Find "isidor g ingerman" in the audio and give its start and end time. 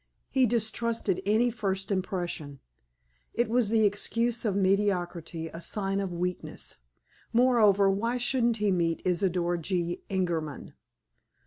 9.05-10.73